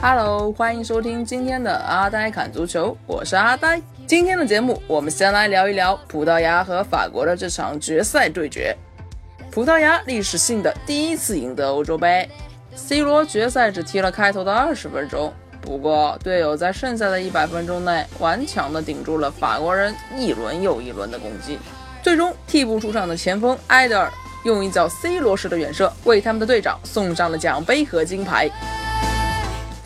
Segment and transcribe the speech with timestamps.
[0.00, 3.82] Hello，欢迎收听今天的阿呆侃足球，我是阿呆。
[4.06, 8.72] 今天的节目，我们先来聊一聊葡萄牙和法国的这场决赛对决。
[9.50, 12.30] 葡萄牙历史性的第一次赢得欧洲杯
[12.76, 21.58] ，C 罗决赛只踢了开头的二十分钟，不过队友在剩下的一百分钟内顽强地顶住了法国人一轮又一轮的攻击，
[22.04, 24.08] 最终替补出场的前锋埃德尔
[24.44, 28.48] 用一脚 C 罗式的远射，为他们的队长送上了奖杯和金牌。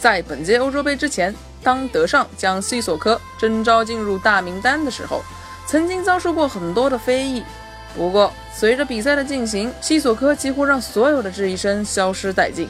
[0.03, 5.23] 在本届欧洲杯之前，当德尚将西索科征召进入大名单的时候，
[5.65, 7.45] 曾经遭受过很多的非议。
[7.95, 12.69] 不过，随着比赛的进行，西索科几乎让所有的质疑声消失殆尽。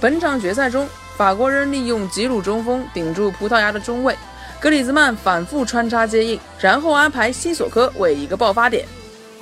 [0.00, 0.88] 本场决赛中，
[1.18, 4.16] 法国人利用吉鲁中锋顶住葡萄牙的中卫，
[4.58, 8.88] 格里兹曼反复穿插接应，然后安排西索科为一个爆发点，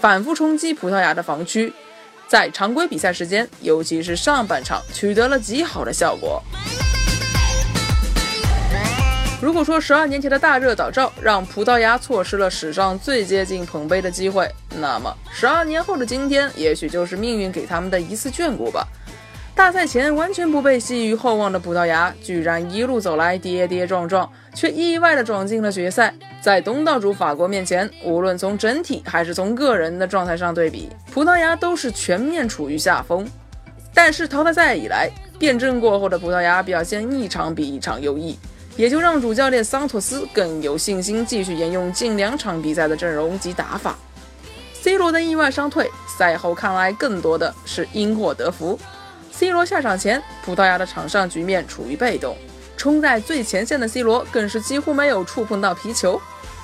[0.00, 1.72] 反复冲击葡萄牙的防区。
[2.26, 6.42] 在常规比赛时间，尤其是上半场，取得了极好的效果。
[9.40, 14.50] 如果说十二年前的大热倒灶让葡萄牙错失了史上最接近捧杯的机会，
[14.80, 18.84] 那么十二年后的今天，也许就是命运给他们的一次眷顾吧。
[19.54, 26.12] 大赛前完全不被寄予厚望的葡萄牙，居然一路走来跌跌撞撞，却意外的闯进了决赛。
[26.40, 33.24] 在东道主法国面前，无论从整体还是从个人的状态上对比，葡萄牙都是全面处于下风。
[33.94, 38.36] 但是淘汰赛以来，辩证过后的葡萄牙表现一场比一场优异。
[38.78, 43.98] 也就让主教练桑托斯更有信心继续沿用近两场比赛的阵容及打法。
[44.72, 48.78] C 罗的意外伤退，赛后看来更多的是因祸得福。
[49.32, 52.36] C 罗下场前，葡萄牙的场上局面处于被动，
[52.76, 56.20] 冲在最前线的 C 罗更是几乎没有触碰到皮球。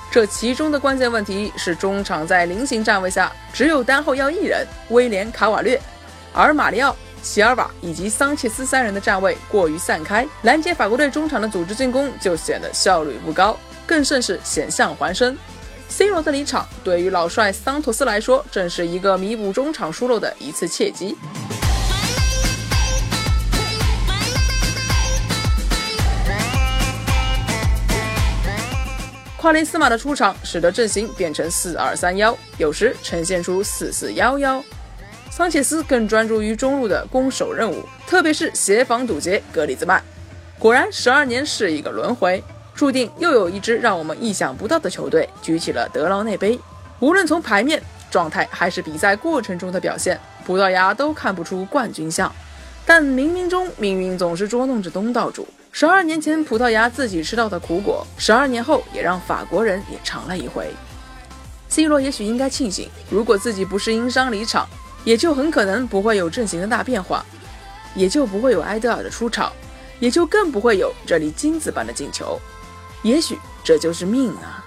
[0.09, 5.77] 这其中的关键问题是中场在菱形站位下只有单后腰一人威廉卡瓦略，
[6.31, 6.95] 而马里奥。
[7.25, 15.35] 席尔瓦以及桑切斯三人的站位过于散开，拦截法国队中场的组织进攻就显得效率不高，更甚是险象环生。
[15.89, 21.17] C 罗的离场对于老帅桑托斯来说，正是一个弥补中场疏漏的一次契机。
[29.35, 34.63] 夸雷斯马的出场使得阵型变成四二三幺，有时呈现出四四幺幺。
[35.35, 40.01] 桑切斯更专注于中路的攻守任务，特别是协防堵截格里兹曼。
[40.57, 42.41] 果然，十二年是一个轮回，
[42.73, 46.57] 注定又有一支让我们意想不到的球队举起了德劳内杯。
[47.01, 52.33] 无论从牌面、状态还是比赛过程中的表现，葡萄牙都看不出冠军相。
[52.85, 55.45] 但冥冥中，命运总是捉弄着东道主。
[55.73, 60.73] 十二年前葡萄牙自己吃到的苦果，十二年后也让法国人也尝了一回。
[61.67, 64.65] C 罗也许应该庆幸，如果自己不是因伤离场。
[65.05, 67.23] 也就很可能不会有阵型的大变化，
[67.93, 69.53] 也就不会有埃德尔的出场，
[69.99, 72.37] 也就更不会有这里金子般的进球。
[73.03, 74.65] 也许这就是命啊！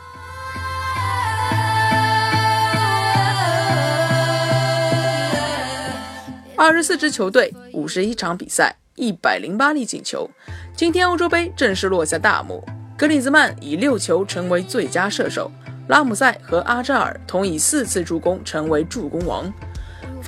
[6.56, 10.30] 二十四支球队，五十一场比赛，一百零八粒进球。
[10.76, 12.64] 今天欧洲杯正式落下大幕，
[12.96, 15.50] 格里兹曼以六球成为最佳射手，
[15.88, 19.52] 拉姆塞和阿扎尔同以四次助攻成为助攻王。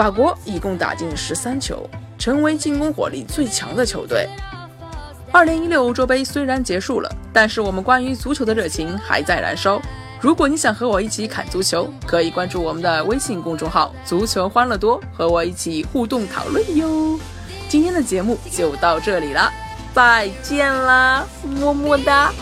[0.00, 1.86] 法国一共打进十三球，
[2.18, 4.26] 成为进攻火力最强的球队。
[5.30, 9.78] 二零一六欧洲杯虽然结束了，但是我们关于足球的热情还在燃烧。
[10.18, 17.20] 如果你想和我一起砍足球，可以关注我们的微信公众号“足球欢乐多”，和我一起互动讨论哟。
[17.68, 19.52] 今天的节目就到这里了，
[19.92, 22.32] 再见啦，么么哒。